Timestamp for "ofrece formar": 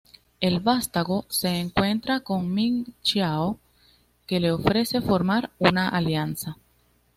4.51-5.51